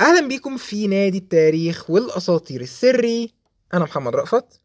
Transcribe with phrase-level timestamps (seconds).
[0.00, 3.32] أهلا بيكم في نادي التاريخ والأساطير السري.
[3.74, 4.60] أنا محمد رأفت.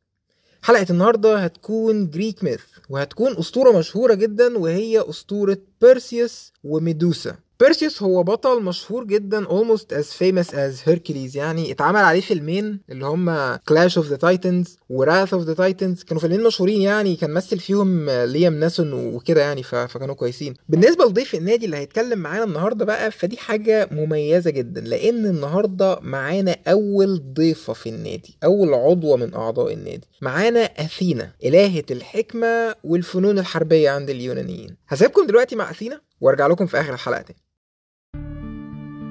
[0.61, 7.35] حلقة النهاردة هتكون Greek myth وهتكون أسطورة مشهورة جدا وهي أسطورة بيرسيوس وميدوسا.
[7.63, 11.35] بيرسيوس هو بطل مشهور جدا almost as famous as Hercules.
[11.35, 16.05] يعني اتعمل عليه فيلمين اللي هما Clash of the Titans و Wrath of the Titans.
[16.05, 20.53] كانوا فيلمين مشهورين يعني كان مثل فيهم ليام ناسون وكده يعني فكانوا كويسين.
[20.69, 26.55] بالنسبة لضيف النادي اللي هيتكلم معانا النهاردة بقى فدي حاجة مميزة جدا لأن النهاردة معانا
[26.67, 30.07] أول ضيفة في النادي أول عضوة من أعضاء النادي.
[30.21, 34.77] معانا أثينا إلهة الحكمة والفنون الحربية عند اليونانيين.
[34.87, 37.42] هسيبكم دلوقتي مع أثينا وأرجع لكم في آخر الحلقة تاني.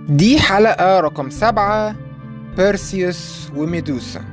[0.08, 1.96] دي حلقة رقم سبعة
[2.56, 4.24] بيرسيوس وميدوسا.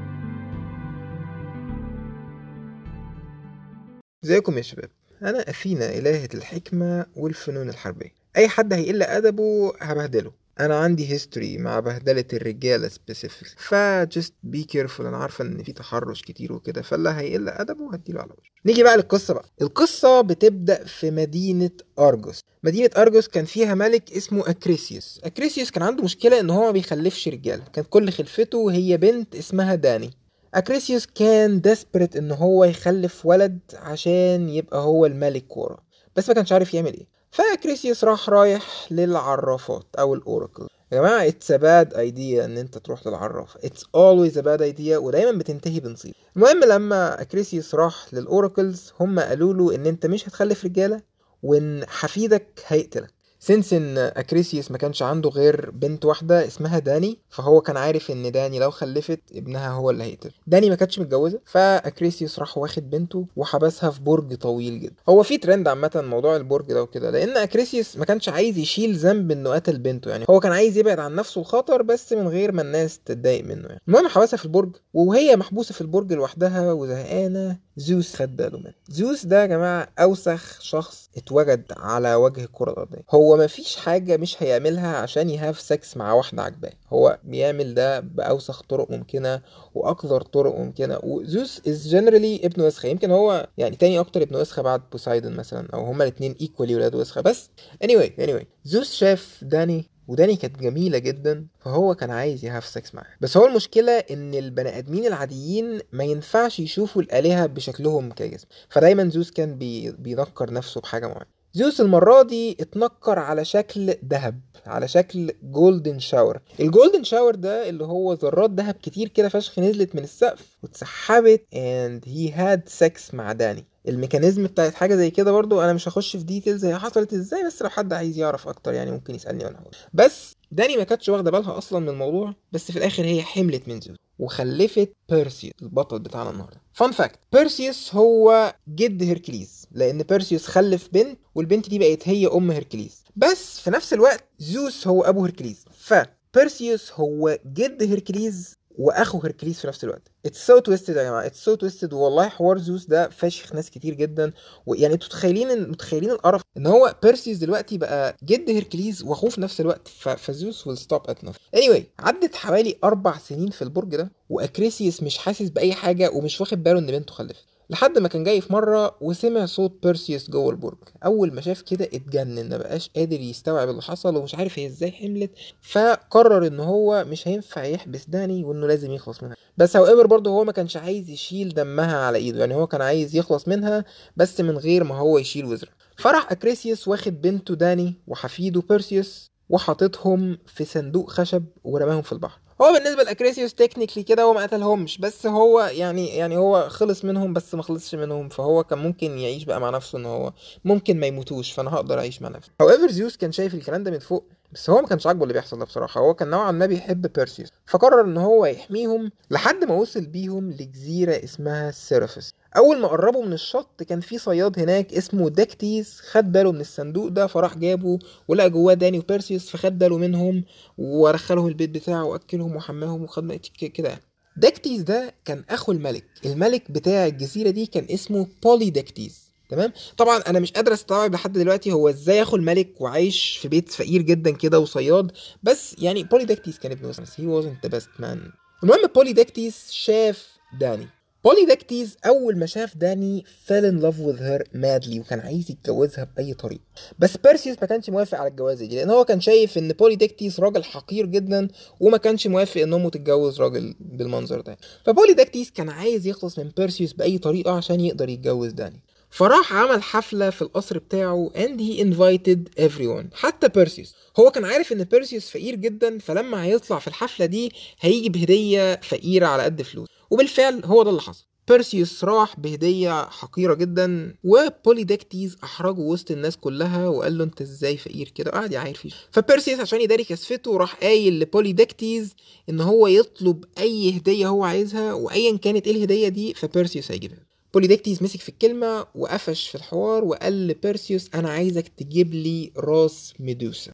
[4.24, 4.90] ازيكم يا شباب؟
[5.22, 8.14] أنا أثينا إلهة الحكمة والفنون الحربية.
[8.38, 10.32] أي حد هيقل أدبه هبهدله.
[10.60, 15.72] أنا عندي history مع بهدلة الرجالة specific فا just be careful أنا عارفة إن في
[15.74, 18.52] تحرش كتير وكده فاللي هيقل أدبه هديله على وشه.
[18.66, 19.46] نيجي بقى للقصة بقى.
[19.62, 22.44] القصة بتبدأ في مدينة أرجوس.
[22.64, 25.22] مدينة أرجوس كان فيها ملك اسمه أكريسيوس.
[25.24, 29.76] أكريسيوس كان عنده مشكلة إن هو ما بيخلفش رجالة كانت كل خلفته هي بنت اسمها
[29.76, 30.10] داني.
[30.54, 35.84] أكريسيوس كان desperate إن هو يخلف ولد عشان يبقى هو الملك وراه
[36.16, 37.19] بس ما كانش عارف يعمل إيه.
[37.32, 40.68] فاكريسيوس راح رايح للعرافات أو ال oracle.
[40.92, 45.32] يا جماعة it's bad idea إن أنت تروح للعراف it's always a bad idea ودايما
[45.40, 46.14] بتنتهي بمصيبة.
[46.36, 51.02] المهم لما اكريسيوس راح لل oracles هم قالوا له إن أنت مش هتخلف رجالة
[51.44, 53.14] وإن حفيدك هيقتلك.
[53.40, 58.32] since إن اكريسيوس ما كانش عنده غير بنت واحدة اسمها داني فهو كان عارف إن
[58.32, 60.32] داني لو خلفت ابنها هو اللي هيقتل.
[60.48, 64.96] داني ما كانتش متجوزة فاكريسيوس راح واخد بنته وحبسها في برج طويل جدا.
[65.10, 69.32] هو في ترند عامة موضوع البرج ده وكده لأن اكريسيوس ما كانش عايز يشيل ذنب
[69.32, 70.26] إنه قتل بنته يعني.
[70.30, 73.82] هو كان عايز يبعد عن نفسه الخطر بس من غير ما الناس تتضايق منه يعني.
[73.88, 77.58] المهم حبسها في البرج وهي محبوسة في البرج لوحدها وزهقانة.
[77.80, 83.02] زيوس خد باله منها زيوس ده يا جماعة أوسخ شخص اتوجد على وجه الكرة الأرضية.
[83.12, 87.74] هو ما فيش حاجة مش هيعملها عشان ي have sex مع واحدة عجباه هو بيعمل
[87.74, 89.42] ده بأوسخ طرق ممكنة
[89.76, 91.00] وأقذر طرق ممكنة.
[91.04, 92.88] وزيوس is generally ابن وسخة.
[92.90, 96.96] يمكن هو يعني تاني أكتر ابن وسخة بعد بوسايدون مثلا أو هما الاثنين equally ولاد
[96.96, 97.22] وسخة.
[97.22, 97.50] بس
[97.86, 102.96] anyway anyway زيوس شاف داني وداني كانت جميلة جدا فهو كان عايز ي have sex
[102.96, 103.16] معاها.
[103.22, 108.48] بس هو المشكلة إن البني آدمين العاديين ما ينفعش يشوفوا الآلهة بشكلهم كجسم.
[108.70, 109.92] فدايما زوس كان بي...
[109.92, 111.40] بينكر نفسه بحاجة معينة.
[111.54, 117.70] زيوس المرة دي اتنكر على شكل ذهب على شكل golden shower ال golden shower ده
[117.70, 123.14] اللي هو ذرات ذهب كتير كده فشخ نزلت من السقف واتسحبت and he had sex
[123.14, 123.66] مع داني.
[123.88, 127.46] ال mechanism بتاعت حاجة زي كده برضو أنا مش هخش في details هي حصلت إزاي
[127.48, 129.76] بس لو حد عايز يعرف أكتر يعني ممكن يسألني وأنا هقول.
[129.94, 133.82] بس داني ما كانتش واخدة بالها أصلا من الموضوع بس في الآخر هي حملت من
[133.82, 136.62] زيوس وخلفت بيرسيوس البطل بتاعنا النهارده.
[136.74, 142.52] fun fact بيرسيوس هو جد هيركليز لأن بيرسيوس خلف بنت والبنت دي بقت هي أم
[142.52, 149.60] هيركليز بس في نفس الوقت زيوس هو أبو هيركليز فبيرسيوس هو جد هيركليز واخو هيركليس
[149.62, 150.12] في نفس الوقت.
[150.26, 151.26] it's so twisted يا جماعة.
[151.26, 154.32] it's so twisted والله حوار زوس ده فاشخ ناس كتير جدا.
[154.66, 159.62] ويعني أنتوا متخيلين متخيلين القرف إن هو بيرسيوس دلوقتي بقى جد هيركليز واخوه في نفس
[159.62, 159.88] الوقت.
[160.18, 161.36] فزيوس will stop at nothing.
[161.56, 166.64] Anyway عدت حوالي أربع سنين في البرج ده وأكريسيوس مش حاسس بأي حاجة ومش واخد
[166.64, 167.49] باله إن بنته خلفت.
[167.72, 170.78] لحد ما كان جاي في مرة وسمع صوت بيرسيوس جوه البرج.
[171.06, 174.92] أول ما شاف كده اتجنن ما بقاش قادر يستوعب اللي حصل ومش عارف هي إزاي
[174.92, 175.32] حملت
[175.62, 179.36] فقرر إن هو مش هينفع يحبس داني وإنه لازم يخلص منها.
[179.58, 183.16] بس however برضه هو ما كانش عايز يشيل دمها على إيده يعني هو كان عايز
[183.16, 183.86] يخلص منها
[184.18, 190.38] بس من غير ما هو يشيل وزرها فراح أكريسيوس واخد بنته داني وحفيده بيرسيوس وحاططهم
[190.48, 192.40] في صندوق خشب ورماهم في البحر.
[192.62, 197.34] هو بالنسبة لأكريسيوس technically كده هو ما قتلهمش بس هو يعني يعني هو خلص منهم
[197.34, 200.34] بس ما خلصش منهم فهو كان ممكن يعيش بقى مع نفسه إن هو
[200.66, 202.52] ممكن ما يموتوش فأنا هقدر أعيش مع نفسي.
[202.64, 205.60] However زيوس كان شايف الكلام ده من فوق بس هو ما كانش عاجبه اللي بيحصل
[205.60, 206.02] ده بصراحة.
[206.02, 211.24] هو كان نوعا ما بيحب بيرسيوس فقرر إن هو يحميهم لحد ما وصل بيهم لجزيرة
[211.24, 216.52] اسمها سيرافيس أول ما قربوا من الشط كان في صياد هناك اسمه داكتيس خد باله
[216.52, 220.44] من الصندوق ده فراح جابه ولقى جواه داني وبيرسيوس فخد باله منهم
[220.78, 223.34] ودخلهم البيت بتاعه وأكلهم وحماهم وخد
[223.74, 224.00] كده.
[224.38, 226.06] داكتيس ده كان أخو الملك.
[226.26, 231.34] الملك بتاع الجزيرة دي كان اسمه بولي داكتيس تمام؟ طبعا أنا مش قادر أستوعب لحد
[231.34, 235.12] دلوقتي هو إزاي اخو الملك وعايش في بيت فقير جدا كده وصياد
[235.44, 238.18] بس يعني بولي داكتيس كان ابن بس he wasn't the best man.
[238.64, 240.28] المهم بولي داكتيس شاف
[240.60, 240.88] داني.
[241.24, 246.34] بوليدكتيز أول ما شاف داني fell in love with her madly وكان عايز يتجوزها بأي
[246.34, 246.62] طريقة.
[247.00, 250.64] بس بيرسيوس ما كانش موافق على الجوازة دي لأن هو كان شايف إن بوليدكتيز راجل
[250.64, 251.48] حقير جدا
[251.80, 254.58] وما كانش موافق إن أمه تتجوز راجل بالمنظر ده.
[254.86, 258.82] فبوليدكتيز كان عايز يخلص من بيرسيوس بأي طريقة عشان يقدر يتجوز داني.
[259.10, 264.72] فراح عمل حفلة في القصر بتاعه and he invited everyone حتى بيرسيوس هو كان عارف
[264.72, 269.88] إن بيرسيوس فقير جدا فلما هيطلع في الحفلة دي هيجي بهدية فقيرة على قد فلوس.
[270.10, 271.26] وبالفعل هو ده اللي حصل.
[271.48, 278.10] بيرسيوس راح بهدية حقيرة جدا وبوليدكتيز أحرجه وسط الناس كلها وقال له أنت إزاي فقير
[278.16, 278.90] كده؟ وقعد يعاير فيه.
[279.12, 282.16] فبيرسيوس عشان يداري كسفته راح قايل لبوليدكتيز
[282.50, 287.29] إن هو يطلب أي هدية هو عايزها وأيا كانت إيه الهدية دي فبيرسيوس هيجيبها.
[287.54, 293.72] بوليدكتيز مسك في الكلمة وقفش في الحوار وقال لبيرسيوس أنا عايزك تجيب لي راس ميدوسا.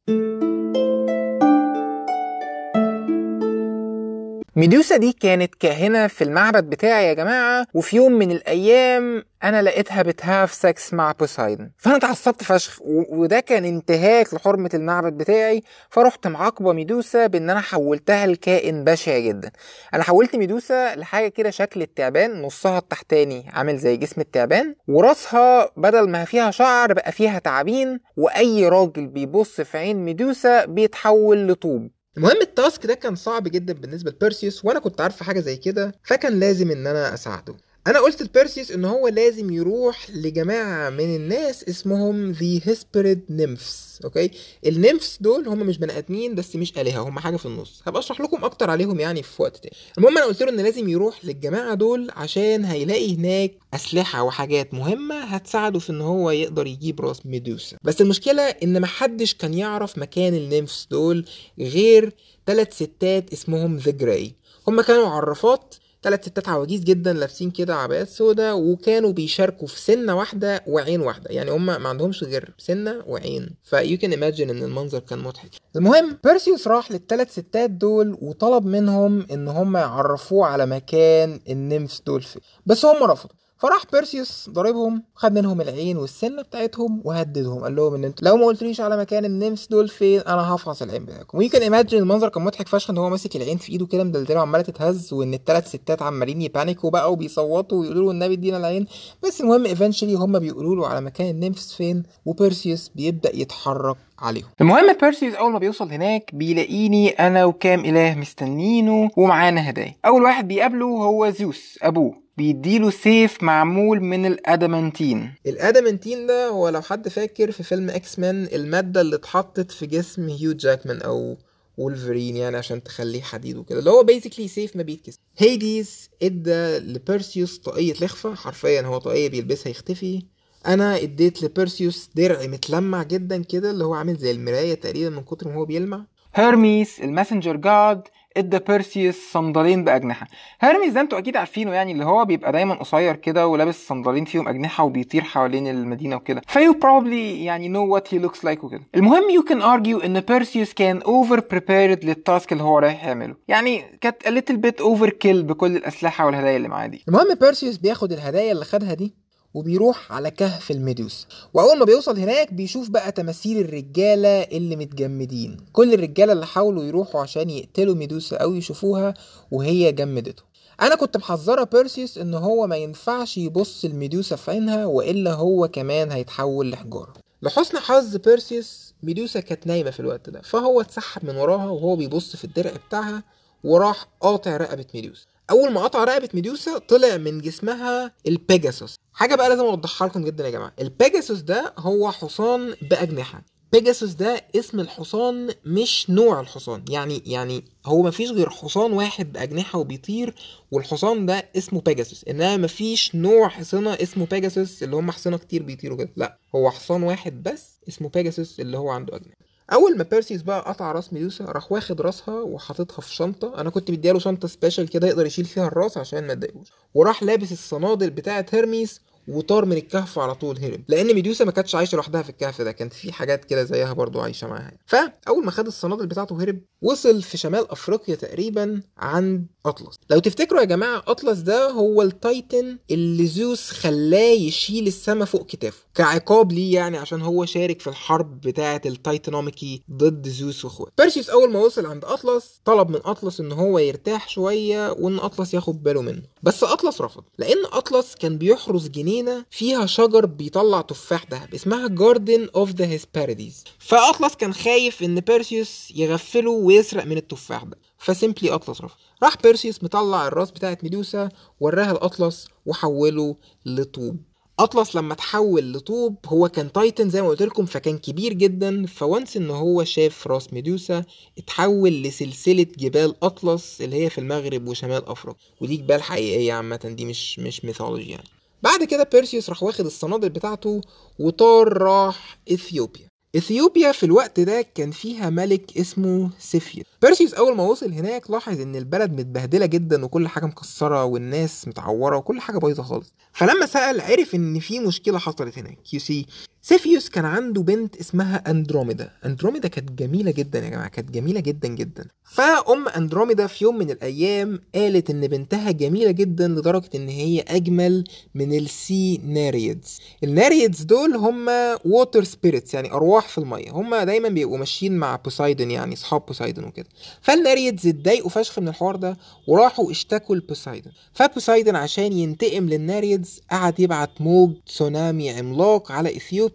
[4.58, 10.02] ميدوسا دي كانت كاهنة في المعبد بتاعي يا جماعة وفي يوم من الأيام أنا لقيتها
[10.02, 11.72] بتـ have sex مع بوسايدن.
[11.78, 12.80] فأنا اتعصبت فشخ
[13.10, 19.52] وده كان انتهاك لحرمة المعبد بتاعي فرحت معاقبة ميدوسا بإن أنا حولتها لكائن بشع جدا.
[19.94, 26.10] أنا حولت ميدوسا لحاجة كده شكل التعبان نصها التحتاني عامل زي جسم التعبان وراسها بدل
[26.10, 31.90] ما فيها شعر بقى فيها تعابين وأي راجل بيبص في عين ميدوسا بيتحول لطوب.
[32.18, 35.92] المهم ال task ده كان صعب جدا بالنسبة لبيرسيوس وأنا كنت عارفه حاجة زي كده
[36.04, 37.58] فكان لازم إن أنا أساعده.
[37.88, 44.32] أنا قلت لبيرسيوس إن هو لازم يروح لجماعة من الناس اسمهم the Hesperides nymphs okay؟
[44.66, 47.82] ال nymphs دول هم مش بني آدمين بس مش آلهة هم حاجة في النص.
[47.88, 49.76] هبقى أشرح لكم أكتر عليهم يعني في وقت تاني.
[49.98, 55.16] المهم أنا قلت له إن لازم يروح للجماعة دول عشان هيلاقي هناك أسلحة وحاجات مهمة
[55.24, 57.78] هتساعده في إن هو يقدر يجيب رأس ميدوسا.
[57.84, 61.26] بس المشكلة إن محدش كان يعرف مكان ال nymphs دول
[61.60, 62.14] غير
[62.48, 64.36] ثلاث ستات اسمهم the Grey
[64.68, 70.16] هم كانوا عرافات ثلاث ستات عواجيز جدا لابسين كده عبايات سودا وكانوا بيشاركوا في سنة
[70.16, 71.30] واحدة وعين واحدة.
[71.30, 73.56] يعني هم ما عندهمش غير سنة وعين.
[73.64, 75.50] ف you can imagine إن المنظر كان مضحك.
[75.76, 82.02] المهم بيرسيوس راح للثلاث ستات دول وطلب منهم إن هم يعرفوه على مكان ال nymphs
[82.06, 83.36] دول فين بس هم رفضوا.
[83.66, 88.46] فراح بيرسيوس ضاربهم خد منهم العين والسنة بتاعتهم وهددهم قال لهم إن أنتوا لو ما
[88.46, 91.38] قلتليش على مكان ال nymphs دول فين أنا هفعص العين بتاعكم.
[91.38, 94.04] و you can imagine المنظر كان مضحك فشخ إن هو ماسك العين في إيده كده
[94.04, 98.34] مدلدلة وعمالة تتهز وإن الثلاث ستات عمالين ي panic وا بقى وبيصوتوا ويقولوا له النبي
[98.34, 98.88] ادينا العين.
[99.24, 104.48] بس المهم eventually هم بيقولوا له على مكان ال nymphs فين وبيرسيوس بيبدأ يتحرك عليهم.
[104.62, 109.96] المهم بيرسيوس أول ما بيوصل هناك بيلاقيني أنا وكام إله مستنينه ومعانا هدايا.
[110.06, 112.25] أول واحد بيقابله هو زيوس أبوه.
[112.38, 115.34] بيديله سيف معمول من ال adamantine.
[115.48, 119.86] ال adamantine ده هو لو حد فاكر في فيلم إكس مان المادة اللي اتحطت في
[119.86, 121.38] جسم هيو جاكمان أو
[121.78, 125.20] وولفرين يعني عشان تخليه حديد وكده اللي هو basically سيف ما بيتكسر.
[125.38, 130.24] هيديز إدى لبيرسيوس طاقية الإخفا حرفيا هو طاقية بيلبسها يختفي.
[130.68, 135.48] أنا إديت لبيرسيوس درع متلمع جدا كده اللي هو عامل زي المراية تقريبا من كتر
[135.48, 136.06] ما هو بيلمع.
[136.36, 138.02] هيرميس ال messenger god
[138.38, 140.28] ادى بيرسيوس صندالين بأجنحة.
[140.62, 144.48] هيرميس ده أنتوا أكيد عارفينه يعني اللي هو بيبقى دايما قصير كده ولابس صندالين فيهم
[144.48, 146.42] أجنحة وبيطير حوالين المدينة وكده.
[146.48, 148.84] ف you probably يعني know what he looks like وكده.
[148.96, 153.36] المهم you can argue ان بيرسيوس كان over prepared لل task اللي هو رايح يعمله.
[153.48, 157.04] يعني كانت a little bit overkill بكل الأسلحة والهدايا اللي معاه دي.
[157.08, 159.25] المهم بيرسيوس بياخد الهدايا اللي خدها دي
[159.56, 165.58] وبيروح على كهف الميدوس وأول ما بيوصل هناك بيشوف بقى تماثيل الرجالة اللي متجمدين.
[165.74, 169.14] كل الرجالة اللي حاولوا يروحوا عشان يقتلوا ميدوسا أو يشوفوها
[169.52, 170.46] وهي جمدتهم
[170.82, 176.12] أنا كنت محذرة بيرسيوس إن هو ما ينفعش يبص الميدوسا في عينها وإلا هو كمان
[176.12, 177.14] هيتحول لحجارة.
[177.42, 180.42] لحسن حظ بيرسيوس ميدوسا كانت نايمة في الوقت ده.
[180.42, 183.24] فهو اتسحب من وراها وهو بيبص في الدرع بتاعها
[183.66, 185.26] وراح قاطع رقبة ميدوسا.
[185.52, 188.96] أول ما قطع رقبة ميدوسا طلع من جسمها البيجاسوس.
[189.14, 190.74] حاجة بقى لازم أوضحها لكم جدا يا جماعة.
[190.80, 193.42] البيجاسوس ده هو حصان بأجنحة.
[193.72, 196.86] بيجاسوس ده اسم الحصان مش نوع الحصان.
[196.90, 200.36] يعني يعني هو مفيش غير حصان واحد بأجنحة وبيطير
[200.72, 202.24] والحصان ده اسمه بيجاسوس.
[202.30, 206.10] إنما مفيش نوع حصانة اسمه بيجاسوس اللي هم حصانة كتير بيطيروا كده.
[206.16, 209.45] لا هو حصان واحد بس اسمه بيجاسوس اللي هو عنده أجنحة.
[209.74, 213.62] أول ما بيرسيس بقى قطع راس ميدوسا راح واخد راسها وحاططها في شنطة.
[213.62, 217.52] أنا كنت مدياله شنطة special كده يقدر يشيل فيها الراس عشان ما تضايقوش وراح لابس
[217.52, 222.22] الصنادل بتاعة هيرميس وطار من الكهف على طول هرب لأن ميدوسا ما كانتش عايشة لوحدها
[222.22, 226.08] في الكهف ده كانت في حاجات كده زيها برضو عايشة معاها فأول ما خد الصنادل
[226.08, 229.96] بتاعته هرب وصل في شمال أفريقيا تقريبا عند أطلس.
[230.10, 235.46] لو تفتكروا يا جماعة أطلس ده هو ال Titan اللي زوس خلاه يشيل السما فوق
[235.46, 240.92] كتافه كعقاب ليه يعني عشان هو شارك في الحرب بتاعة ال Titanomachy ضد زوس واخواته
[240.98, 245.54] بيرسيوس أول ما وصل عند أطلس طلب من أطلس إن هو يرتاح شوية وإن أطلس
[245.54, 246.22] ياخد باله منه.
[246.44, 252.48] بس أطلس رفض لأن أطلس كان بيحرس جنينه فيها شجر بيطلع تفاح ذهب اسمها Garden
[252.56, 257.78] of the Hesperides فأطلس كان خايف إن بيرسيوس يغفله ويسرق من التفاح ده.
[257.98, 261.30] ف simply أطلس رفض راح بيرسيوس مطلع الراس بتاعت ميدوسا
[261.60, 264.18] وراها لاطلس وحوله لطوب.
[264.60, 268.86] أطلس لما تحول لطوب هو كان Titan زي ما قلت لكم فكان كبير جدا.
[268.86, 271.04] ف once إن هو شاف راس ميدوسا
[271.38, 275.40] اتحول لسلسلة جبال أطلس اللي هي في المغرب وشمال أفريقيا.
[275.62, 278.35] ودي جبال حقيقية عامة دي مش مش mythology يعني.
[278.66, 280.82] بعد كده بيرسيوس راح واخد الصنادل بتاعته
[281.20, 283.08] وطار راح إثيوبيا.
[283.36, 288.62] إثيوبيا في الوقت ده كان فيها ملك اسمه سيفيوس بيرسيوس أول ما وصل هناك لاحظ
[288.62, 293.14] إن البلد متبهدلة جدا وكل حاجة مكسرة والناس متعورة وكل حاجة بايظة خالص.
[293.34, 295.94] فلما سأل عرف إن في مشكلة حصلت هناك.
[295.94, 296.26] you see
[296.68, 299.12] سيفيوس كان عنده بنت اسمها أندروميدا.
[299.26, 302.06] أندروميدا كانت جميلة جدا يا جماعة كانت جميلة جدا جدا.
[302.32, 308.04] فأم أندروميدا في يوم من الأيام قالت إن بنتها جميلة جدا لدرجة إن هي أجمل
[308.36, 311.46] من ال sea Nereids ال Nereids دول هم
[311.86, 313.72] water spirits يعني أرواح في المية.
[313.72, 316.88] هم دايما بيبقوا ماشيين مع بوسايدن يعني أصحاب بوسايدن وكده.
[317.22, 319.18] فال Nereids اتضايقوا فشخ من الحوار ده
[319.48, 326.55] وراحوا اشتكوا لبوسايدن فبوسايدن عشان ينتقم لل Nereids قعد يبعت موج تسونامي عملاق على إثيوبيا.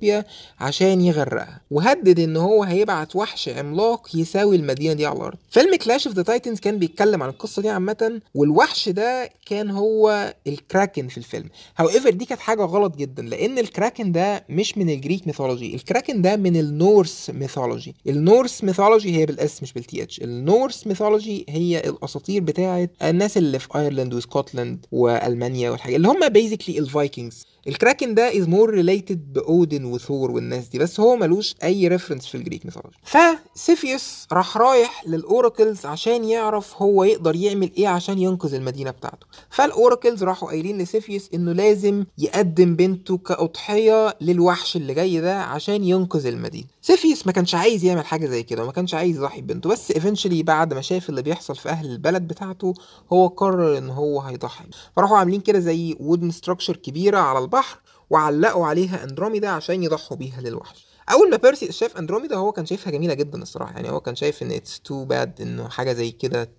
[0.61, 5.37] عشان يغرقها وهدد إن هو هيبعت وحش عملاق يساوي المدينة دي على الأرض.
[5.51, 10.35] فيلم Clash of the Titans كان بيتكلم عن القصة دي عامة والوحش ده كان هو
[10.47, 11.49] الكراكن في الفيلم.
[11.77, 16.23] however دي كانت حاجة غلط جدا لأن الكراكن ده مش من ال Greek mythology الكراكن
[16.23, 20.32] ده من ال Norse mythology ال Norse mythology هي بال S مش بال th ال
[20.32, 26.79] Norse mythology هي الأساطير بتاعه الناس اللي في ايرلند وسكوتلاند وألمانيا والحاجات اللي هم basically
[26.79, 31.89] ال Vikings الكراكن ده is more related باودن وثور والناس دي بس هو ملوش أي
[31.89, 37.71] reference في ال Greek mythology فسيفيوس راح رايح لل oracles عشان يعرف هو يقدر يعمل
[37.79, 39.27] إيه عشان ينقذ المدينة بتاعته.
[39.51, 45.85] فال oracles راحوا قايلين لسيفيوس إنه لازم يقدم بنته كأضحية للوحش اللي جاي ده عشان
[45.85, 46.67] ينقذ المدينة.
[46.83, 50.43] سيفيوس ما كانش عايز يعمل حاجة زي كده وما كانش عايز يضحي ببنته بس eventually
[50.43, 52.75] بعد ما شاف اللي بيحصل في أهل البلد بتاعته
[53.13, 54.65] هو قرر إن هو هيضحي.
[54.97, 57.79] فراحوا عاملين كده زي wooden structure كبيرة على البحر
[58.11, 60.87] وعلقوا عليها أندروميدا عشان يضحوا بيها للوحش.
[61.13, 64.43] أول ما بيرسي شاف أندروميدا هو كان شايفها جميلة جدا الصراحة يعني هو كان شايف
[64.43, 66.51] إن it's too bad إنه حاجة زي كده.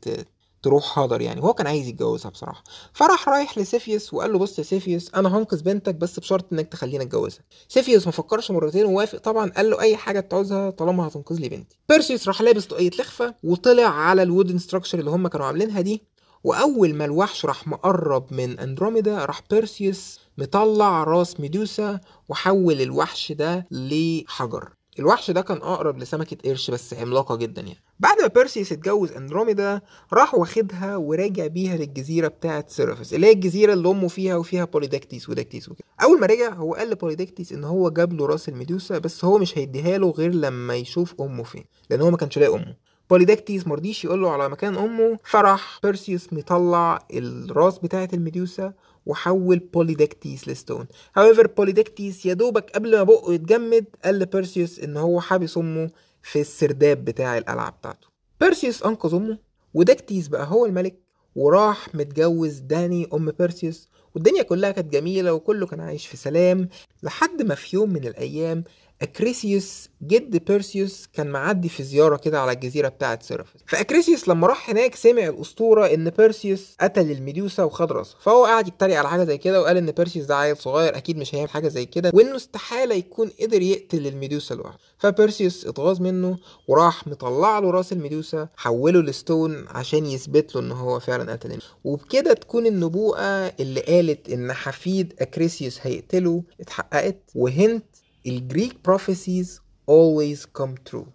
[0.64, 1.44] تروح هدر يعني.
[1.44, 2.64] هو كان عايز يتجوزها بصراحة.
[2.94, 7.04] فراح رايح لسيفيوس وقال له بص يا سيفيوس أنا هنقذ بنتك بس بشرط إنك تخليني
[7.04, 7.42] أتجوزها.
[7.68, 11.78] سيفيوس ما فكرش مرتين ووافق طبعا قال له أي حاجة تعوزها طالما هتنقذ لي بنتي.
[11.90, 16.04] بيرسيوس راح لابس طاقية الإخفا وطلع على ال wooden structure اللي هم كانوا عاملينها دي
[16.44, 23.68] وأول ما الوحش راح مقرب من أندروميدا راح بيرسيوس مطلع راس ميدوسا وحول الوحش ده
[23.72, 24.70] لحجر.
[25.00, 27.80] الوحش ده كان أقرب لسمكة قرش بس عملاقة جدا يعني.
[28.00, 29.82] بعد ما بيرسيوس اتجوز أندروميدا
[30.14, 35.30] راح واخدها وراجع بيها للجزيرة بتاعه سيرافيس اللي هي الجزيرة اللي أمه فيها وفيها بوليدكتيس
[35.30, 35.86] ودكتيس وكده.
[36.04, 39.58] أول ما رجع هو قال لبوليدكتيس إن هو جاب له راس الميدوسا بس هو مش
[39.58, 42.76] هيديها له غير لما يشوف أمه فين لأن هو ما كانش لاقي أمه.
[43.12, 48.74] بوليدكتيس مرضيش يقول له على مكان أمه فراح بيرسيوس مطلع الراس بتاعة الميدوسا
[49.06, 50.86] وحول بوليدكتيس ل stone.
[51.20, 55.90] However بوليدكتيس يا دوبك قبل ما بقه يتجمد قال لبيرسيوس إن هو حابس أمه
[56.24, 58.08] في السرداب بتاع القلعه بتاعته.
[58.42, 59.38] بيرسيوس أنقذ أمه
[59.74, 60.96] ودكتيس بقى هو الملك
[61.36, 66.70] وراح متجوز داني أم بيرسيوس والدنيا كلها كانت جميلة وكله كان عايش في سلام
[67.04, 68.64] لحد ما في يوم من الأيام
[69.02, 74.70] أكريسيوس جد بيرسيوس كان معدي في زيارة كده على الجزيرة بتاعة سيرافيس فأكريسيوس لما راح
[74.70, 79.38] هناك سمع الأسطورة إن بيرسيوس قتل الميدوسا وخد راسها فهو قعد يتريق على حاجة زي
[79.38, 82.96] كده وقال إن بيرسيوس ده عيل صغير أكيد مش هيعمل حاجة زي كده وإنه استحالة
[82.96, 84.78] يكون قدر يقتل الميدوسا لوحده.
[84.98, 90.72] فبيرسيوس اتغاظ منه وراح مطلع له راس الميدوسا حوله ل stone عشان يثبت له إن
[90.72, 93.22] هو فعلا قتل وبكده تكون النبوءة
[93.60, 97.86] اللي قالت إن حفيد أكريسيوس هيقتله اتحققت و hence
[98.28, 99.48] ال Greek prophecies
[99.90, 101.06] always come true.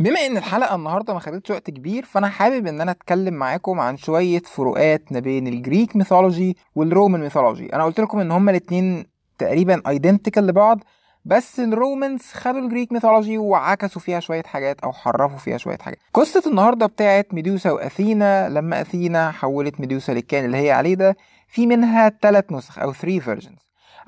[0.00, 3.96] بما إن الحلقة النهارده ما خدتش وقت كبير فأنا حابب إن أنا أتكلم معاكم عن
[3.96, 8.50] شوية فروقات ما بين ال Greek mythology وال Roman mythology أنا قلت لكم إن هما
[8.50, 9.06] الاتنين
[9.38, 10.80] تقريبا identical لبعض
[11.24, 15.78] بس ال Romans خدوا ال Greek mythology وعكسوا فيها شوية حاجات أو حرفوا فيها شوية
[15.78, 15.98] حاجات.
[16.14, 21.16] قصة النهارده بتاعت ميدوسا وأثينا لما أثينا حولت ميدوسا للكائن اللي هي عليه ده
[21.54, 23.58] في منها ثلاث نسخ أو 3 versions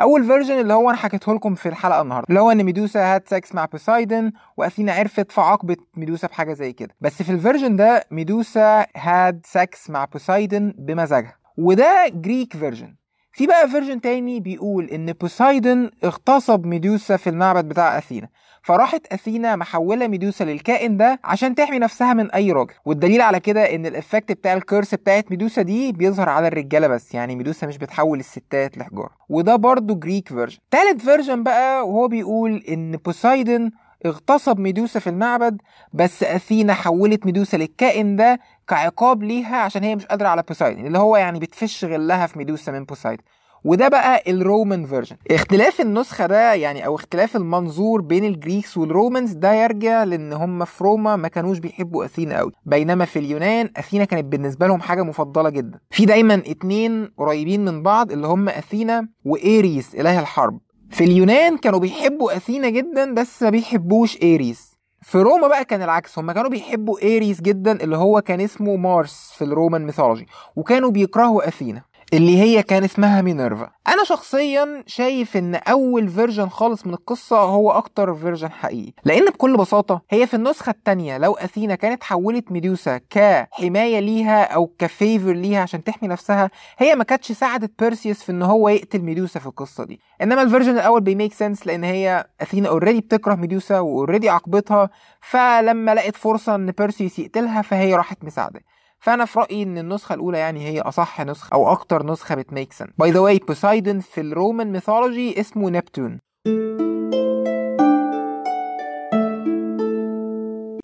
[0.00, 3.28] أول version اللي هو أنا حكيته لكم في الحلقة النهارده اللي هو إن ميدوسا had
[3.28, 6.94] sex مع بوسايدن وأثينا عرفت فعاقبت ميدوسا بحاجة زي كده.
[7.00, 11.36] بس في ال version ده ميدوسا had sex مع بوسايدن بمزاجها.
[11.58, 12.94] وده Greek version
[13.32, 18.28] في بقى version تاني بيقول إن بوسايدن اغتصب ميدوسا في المعبد بتاع أثينا.
[18.66, 23.74] فراحت أثينا محولة ميدوسا للكائن ده عشان تحمي نفسها من أي راجل والدليل على كده
[23.74, 27.66] إن ال effect بتاع ال curse بتاعت ميدوسا دي بيظهر على الرجالة بس يعني ميدوسا
[27.66, 29.10] مش بتحول الستات لحجارة.
[29.28, 33.70] وده برضو Greek version تالت version بقى وهو بيقول إن بوسايدن
[34.06, 35.60] اغتصب ميدوسا في المعبد
[35.92, 40.98] بس أثينا حولت ميدوسا للكائن ده كعقاب ليها عشان هي مش قادرة على بوسايدن اللي
[40.98, 43.22] هو يعني بتفش غلها في ميدوسا من بوسايدن
[43.66, 45.16] وده بقى ال Roman version.
[45.30, 50.32] اختلاف النسخة ده يعني أو اختلاف المنظور بين ال Greeks وال Romans ده يرجع لأن
[50.32, 54.80] هم في روما ما كانوش بيحبوا أثينا قوي بينما في اليونان أثينا كانت بالنسبة لهم
[54.80, 55.78] حاجة مفضلة جدا.
[55.90, 60.58] في دايما اتنين قريبين من بعض اللي هم أثينا وآريس إله الحرب.
[60.90, 64.76] في اليونان كانوا بيحبوا أثينا جدا بس ما بيحبوش آريس.
[65.02, 69.32] في روما بقى كان العكس هم كانوا بيحبوا آريس جدا اللي هو كان اسمه مارس
[69.38, 70.26] في ال Roman mythology
[70.56, 71.82] وكانوا بيكرهوا أثينا.
[72.12, 73.70] اللي هي كان اسمها مينيرفا.
[73.88, 78.92] أنا شخصيا شايف إن أول version خالص من القصة هو أكتر version حقيقي.
[79.04, 84.66] لأن بكل بساطة هي في النسخة التانية لو أثينا كانت حولت ميدوسا كحماية ليها أو
[84.78, 88.98] ك favor ليها عشان تحمي نفسها هي ما كانتش ساعدت بيرسيوس في إن هو يقتل
[88.98, 90.00] ميدوسا في القصة دي.
[90.22, 94.28] إنما ال version الأول بي make sense لأن هي أثينا already بتكره ميدوسا و already
[94.28, 98.60] عاقبتها فلما لقت فرصة إن بيرسيوس يقتلها فهي راحت مساعدة.
[99.06, 102.72] فأنا في رأيي إن النسخة الأولى يعني هي أصح نسخة أو أكتر نسخة بت make
[102.72, 106.18] sense by the way بوسايدن في ال Roman mythology اسمه نبتون.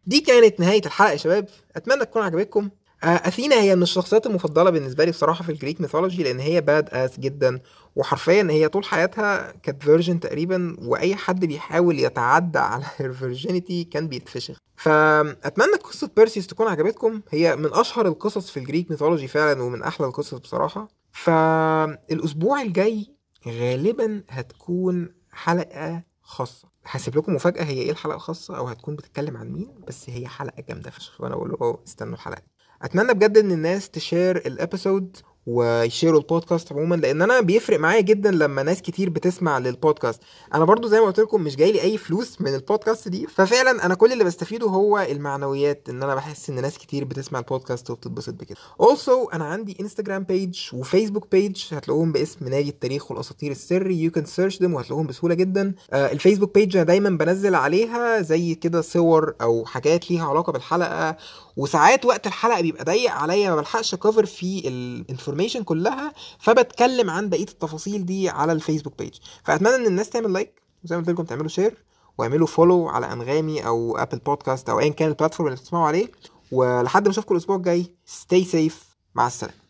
[0.07, 1.49] دي كانت نهاية الحلقة يا شباب.
[1.77, 2.71] أتمنى تكون عجبتكم.
[3.03, 7.21] أثينا هي من الشخصيات المفضلة بالنسبة لي بصراحة في ال Greek mythology لأن هي badass
[7.21, 7.61] جدا
[7.97, 14.09] وحرفيا هي طول حياتها كانت virgin تقريبا وأي حد بيحاول يتعدى على ال virginity كان
[14.09, 14.57] بيتفشخ.
[14.77, 17.21] فأتمنى قصة بيرسيوس تكون عجبتكم.
[17.31, 20.89] هي من أشهر القصص في ال Greek mythology فعلا ومن أحلى القصص بصراحة.
[21.13, 23.07] فالأسبوع الجاي
[23.49, 26.69] غالبا هتكون حلقة خاصة.
[26.85, 30.63] هسيب لكم مفاجأة هي إيه الحلقة الخاصة؟ أو هتكون بتتكلم عن مين؟ بس هي حلقة
[30.69, 32.43] جامدة فشخ وأنا بقول له استنوا الحلقة
[32.83, 38.63] أتمنى بجد إن الناس تشير الابيسود ويشيروا البودكاست عموما لأن أنا بيفرق معايا جدا لما
[38.63, 40.21] ناس كتير بتسمع للبودكاست
[40.55, 43.87] أنا برضو زي ما قلت لكم مش جاي لي أي فلوس من البودكاست دي ففعلا
[43.87, 48.35] أنا كل اللي بستفيده هو المعنويات إن أنا بحس إن ناس كتير بتسمع البودكاست وبتتبسط
[48.35, 48.57] بكده.
[48.83, 54.25] Also أنا عندي انستجرام page وفيسبوك page هتلاقوهم باسم نادي التاريخ والأساطير السري you can
[54.25, 55.75] search them وهتلاقوهم بسهولة جدا.
[55.93, 61.17] آه الفيسبوك page أنا دايما بنزل عليها زي كده صور أو حاجات ليها علاقة بالحلقة
[61.57, 67.29] وساعات وقت الحلقة بيبقى ضيق عليا ما بلحقش cover في ال information كلها فبتكلم عن
[67.29, 69.15] بقية التفاصيل دي على الفيسبوك page
[69.45, 71.85] فأتمنى إن الناس تعمل like وزي ما قلت لكم تعملوا share
[72.19, 76.07] واعملوا follow على أنغامي أو Apple Podcasts أو ايا كان ال platform اللي بتسمعوا عليه.
[76.53, 78.85] ولحد ما أشوفكم الأسبوع الجاي stay safe
[79.15, 79.62] مع السلامة.